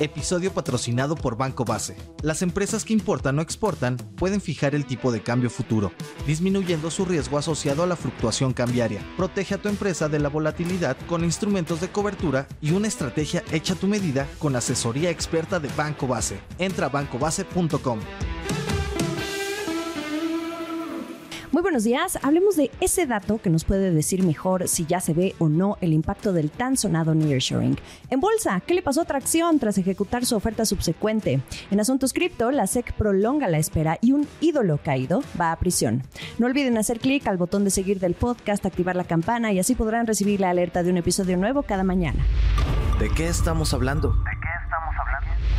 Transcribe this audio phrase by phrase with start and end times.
[0.00, 1.96] Episodio patrocinado por Banco Base.
[2.22, 5.92] Las empresas que importan o exportan pueden fijar el tipo de cambio futuro,
[6.26, 9.02] disminuyendo su riesgo asociado a la fluctuación cambiaria.
[9.16, 13.74] Protege a tu empresa de la volatilidad con instrumentos de cobertura y una estrategia hecha
[13.74, 16.40] a tu medida con asesoría experta de Banco Base.
[16.58, 17.98] Entra a bancobase.com.
[21.58, 25.12] Muy buenos días, hablemos de ese dato que nos puede decir mejor si ya se
[25.12, 27.76] ve o no el impacto del tan sonado nearshoring.
[28.10, 31.40] En bolsa, ¿qué le pasó a Tracción tras ejecutar su oferta subsecuente?
[31.72, 36.04] En asuntos cripto, la SEC prolonga la espera y un ídolo caído va a prisión.
[36.38, 39.74] No olviden hacer clic al botón de seguir del podcast, activar la campana y así
[39.74, 42.24] podrán recibir la alerta de un episodio nuevo cada mañana.
[43.00, 44.14] ¿De qué estamos hablando?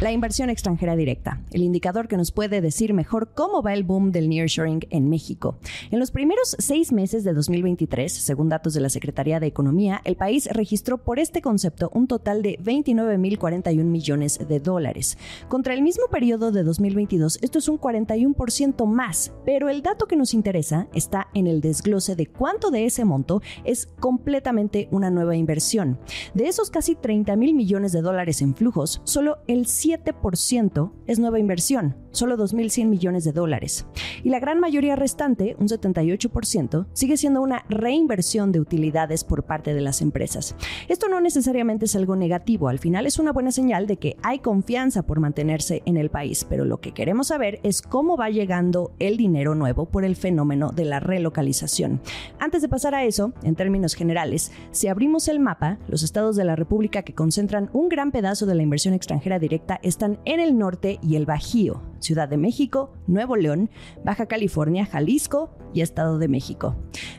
[0.01, 4.13] La inversión extranjera directa, el indicador que nos puede decir mejor cómo va el boom
[4.13, 5.57] del nearshoring en México.
[5.91, 10.15] En los primeros seis meses de 2023, según datos de la Secretaría de Economía, el
[10.15, 15.17] país registró por este concepto un total de 29.041 millones de dólares.
[15.49, 20.15] Contra el mismo periodo de 2022, esto es un 41% más, pero el dato que
[20.15, 25.35] nos interesa está en el desglose de cuánto de ese monto es completamente una nueva
[25.35, 25.99] inversión.
[26.33, 31.39] De esos casi 30 mil millones de dólares en flujos, solo el 7% es nueva
[31.39, 33.85] inversión, solo 2.100 millones de dólares.
[34.23, 39.73] Y la gran mayoría restante, un 78%, sigue siendo una reinversión de utilidades por parte
[39.73, 40.55] de las empresas.
[40.87, 44.39] Esto no necesariamente es algo negativo, al final es una buena señal de que hay
[44.39, 48.93] confianza por mantenerse en el país, pero lo que queremos saber es cómo va llegando
[48.99, 52.01] el dinero nuevo por el fenómeno de la relocalización.
[52.39, 56.45] Antes de pasar a eso, en términos generales, si abrimos el mapa, los estados de
[56.45, 60.57] la República que concentran un gran pedazo de la inversión extranjera directa están en el
[60.57, 63.69] norte y el Bajío, Ciudad de México, Nuevo León,
[64.03, 66.75] Baja California, Jalisco y Estado de México.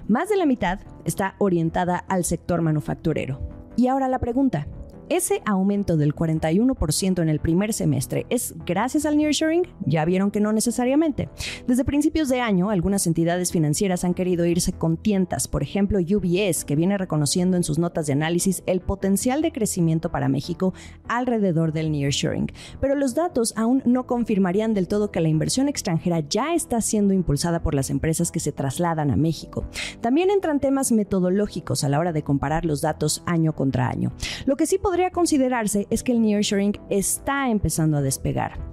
[0.08, 3.40] Más de la mitad está orientada al sector manufacturero.
[3.76, 4.66] Y ahora la pregunta,
[5.10, 9.66] ese aumento del 41% en el primer semestre es gracias al nearshoring?
[9.84, 11.28] Ya vieron que no necesariamente.
[11.66, 16.64] Desde principios de año, algunas entidades financieras han querido irse con tientas, por ejemplo UBS,
[16.64, 20.74] que viene reconociendo en sus notas de análisis el potencial de crecimiento para México
[21.08, 22.52] alrededor del nearshoring.
[22.80, 27.14] Pero los datos aún no confirmarían del todo que la inversión extranjera ya está siendo
[27.14, 29.64] impulsada por las empresas que se trasladan a México.
[30.00, 34.12] También entran temas metodológicos a la hora de comparar los datos año contra año.
[34.46, 38.70] Lo que sí podría considerarse es que el nearshoring está empezando a despegar.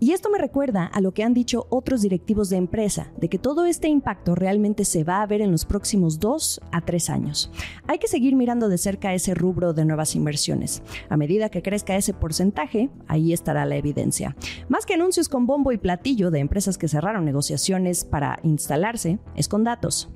[0.00, 3.38] Y esto me recuerda a lo que han dicho otros directivos de empresa, de que
[3.38, 7.50] todo este impacto realmente se va a ver en los próximos dos a tres años.
[7.88, 10.82] Hay que seguir mirando de cerca ese rubro de nuevas inversiones.
[11.08, 14.36] A medida que crezca ese porcentaje, ahí estará la evidencia.
[14.68, 19.48] Más que anuncios con bombo y platillo de empresas que cerraron negociaciones para instalarse, es
[19.48, 20.10] con datos.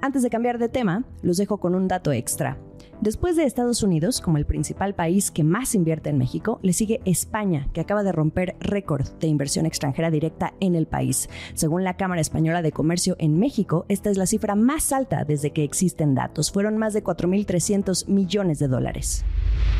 [0.00, 2.58] Antes de cambiar de tema, los dejo con un dato extra.
[3.00, 7.00] Después de Estados Unidos, como el principal país que más invierte en México, le sigue
[7.04, 11.28] España, que acaba de romper récord de inversión extranjera directa en el país.
[11.54, 15.52] Según la Cámara Española de Comercio en México, esta es la cifra más alta desde
[15.52, 16.50] que existen datos.
[16.50, 19.24] Fueron más de 4.300 millones de dólares.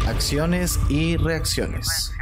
[0.06, 2.12] Acciones y reacciones.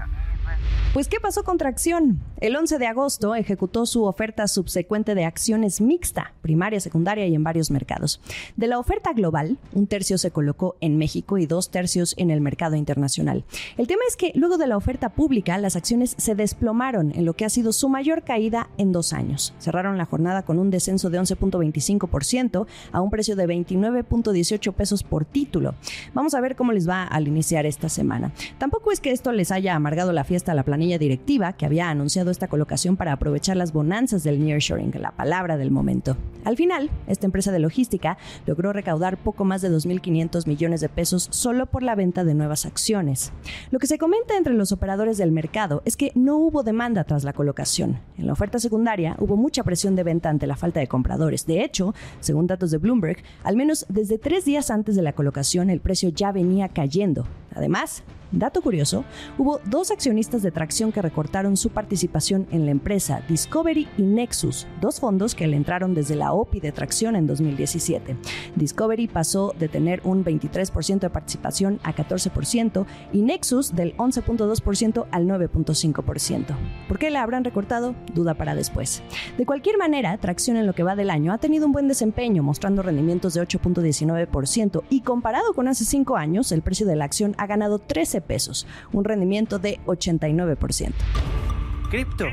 [0.94, 2.20] Pues, ¿qué pasó con Tracción?
[2.40, 7.42] El 11 de agosto ejecutó su oferta subsecuente de acciones mixta, primaria, secundaria y en
[7.42, 8.20] varios mercados.
[8.56, 12.40] De la oferta global, un tercio se colocó en México y dos tercios en el
[12.40, 13.44] mercado internacional.
[13.76, 17.34] El tema es que luego de la oferta pública, las acciones se desplomaron en lo
[17.34, 19.52] que ha sido su mayor caída en dos años.
[19.58, 25.24] Cerraron la jornada con un descenso de 11.25% a un precio de 29.18 pesos por
[25.24, 25.74] título.
[26.12, 28.32] Vamos a ver cómo les va al iniciar esta semana.
[28.58, 31.88] Tampoco es que esto les haya amargado la fiesta a la planilla directiva que había
[31.88, 36.14] anunciado esta colocación para aprovechar las bonanzas del nearshoring, la palabra del momento.
[36.44, 41.28] Al final, esta empresa de logística logró recaudar poco más de 2.500 millones de pesos
[41.30, 43.32] solo por la venta de nuevas acciones.
[43.70, 47.24] Lo que se comenta entre los operadores del mercado es que no hubo demanda tras
[47.24, 47.98] la colocación.
[48.18, 51.46] En la oferta secundaria hubo mucha presión de venta ante la falta de compradores.
[51.46, 55.70] De hecho, según datos de Bloomberg, al menos desde tres días antes de la colocación
[55.70, 57.26] el precio ya venía cayendo.
[57.54, 58.02] Además,
[58.34, 59.04] Dato curioso,
[59.38, 64.98] hubo dos accionistas de que recortaron su participación en la empresa, Discovery y Nexus, dos
[64.98, 68.16] fondos que le entraron desde la OPI de tracción en 2017.
[68.56, 75.26] Discovery pasó de tener un 23% de participación a 14% y Nexus del 11.2% al
[75.28, 76.44] 9.5%.
[76.88, 77.94] ¿Por qué la habrán recortado?
[78.12, 79.00] Duda para después.
[79.38, 82.42] De cualquier manera, Tracción en lo que va del año ha tenido un buen desempeño,
[82.42, 87.36] mostrando rendimientos de 8.19% y comparado con hace 5 años, el precio de la acción
[87.38, 90.63] ha ganado 13 pesos, un rendimiento de 89%.
[91.90, 92.26] Cripto.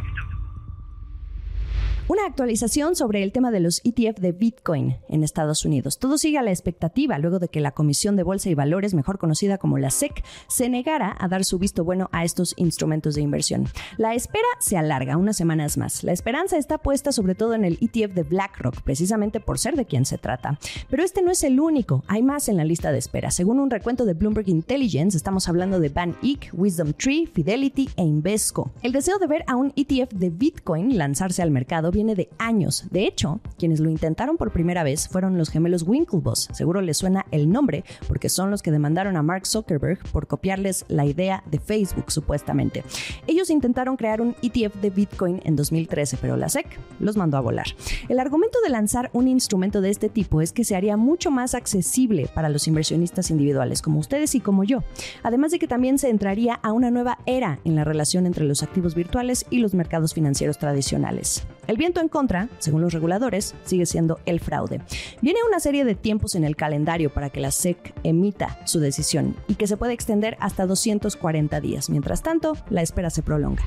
[2.11, 5.97] Una actualización sobre el tema de los ETF de Bitcoin en Estados Unidos.
[5.97, 9.17] Todo sigue a la expectativa luego de que la Comisión de Bolsa y Valores, mejor
[9.17, 13.21] conocida como la SEC, se negara a dar su visto bueno a estos instrumentos de
[13.21, 13.69] inversión.
[13.95, 16.03] La espera se alarga unas semanas más.
[16.03, 19.85] La esperanza está puesta sobre todo en el ETF de BlackRock, precisamente por ser de
[19.85, 20.59] quien se trata.
[20.89, 23.31] Pero este no es el único, hay más en la lista de espera.
[23.31, 28.03] Según un recuento de Bloomberg Intelligence, estamos hablando de Van Eck, Wisdom Tree, Fidelity e
[28.03, 28.73] Invesco.
[28.81, 32.85] El deseo de ver a un ETF de Bitcoin lanzarse al mercado viene de años.
[32.91, 36.49] De hecho, quienes lo intentaron por primera vez fueron los gemelos Winklevoss.
[36.51, 40.85] Seguro les suena el nombre porque son los que demandaron a Mark Zuckerberg por copiarles
[40.87, 42.83] la idea de Facebook supuestamente.
[43.27, 46.67] Ellos intentaron crear un ETF de Bitcoin en 2013, pero la SEC
[46.99, 47.67] los mandó a volar.
[48.09, 51.55] El argumento de lanzar un instrumento de este tipo es que se haría mucho más
[51.55, 54.83] accesible para los inversionistas individuales como ustedes y como yo.
[55.23, 58.63] Además de que también se entraría a una nueva era en la relación entre los
[58.63, 61.43] activos virtuales y los mercados financieros tradicionales.
[61.67, 64.81] El viento en contra, según los reguladores, sigue siendo el fraude.
[65.23, 69.35] Viene una serie de tiempos en el calendario para que la SEC emita su decisión
[69.47, 71.89] y que se puede extender hasta 240 días.
[71.89, 73.63] Mientras tanto, la espera se prolonga.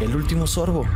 [0.00, 0.86] El último sorbo.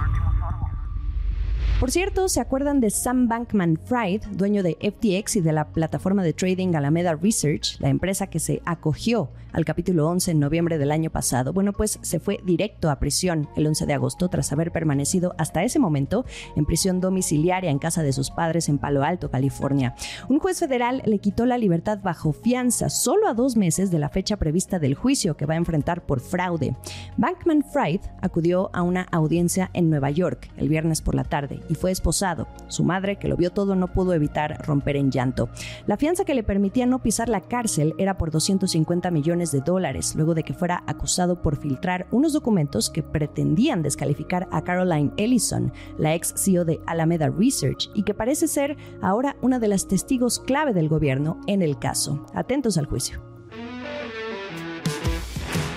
[1.85, 6.23] Por cierto, ¿se acuerdan de Sam Bankman Fried, dueño de FTX y de la plataforma
[6.23, 10.91] de trading Alameda Research, la empresa que se acogió al capítulo 11 en noviembre del
[10.91, 11.53] año pasado?
[11.53, 15.63] Bueno, pues se fue directo a prisión el 11 de agosto tras haber permanecido hasta
[15.63, 16.25] ese momento
[16.57, 19.95] en prisión domiciliaria en casa de sus padres en Palo Alto, California.
[20.31, 24.09] Un juez federal le quitó la libertad bajo fianza solo a dos meses de la
[24.09, 26.75] fecha prevista del juicio que va a enfrentar por fraude.
[27.19, 31.91] Bankman Fried acudió a una audiencia en Nueva York el viernes por la tarde fue
[31.91, 32.47] esposado.
[32.69, 35.49] Su madre, que lo vio todo, no pudo evitar romper en llanto.
[35.87, 40.15] La fianza que le permitía no pisar la cárcel era por 250 millones de dólares,
[40.17, 45.73] luego de que fuera acusado por filtrar unos documentos que pretendían descalificar a Caroline Ellison,
[45.99, 50.39] la ex CEO de Alameda Research, y que parece ser ahora una de las testigos
[50.39, 52.25] clave del gobierno en el caso.
[52.35, 53.34] Atentos al juicio.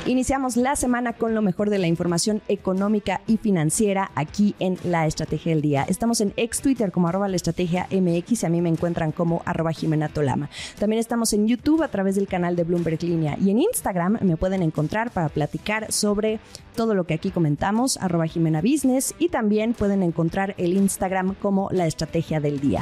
[0.07, 5.05] Iniciamos la semana con lo mejor de la información económica y financiera aquí en La
[5.05, 5.83] Estrategia del Día.
[5.83, 9.41] Estamos en ex Twitter como arroba la estrategia MX y a mí me encuentran como
[9.43, 10.49] arroba Jimena Tolama.
[10.79, 14.37] También estamos en YouTube a través del canal de Bloomberg Línea y en Instagram me
[14.37, 16.39] pueden encontrar para platicar sobre
[16.73, 21.67] todo lo que aquí comentamos, arroba Jimena Business y también pueden encontrar el Instagram como
[21.71, 22.81] La Estrategia del Día.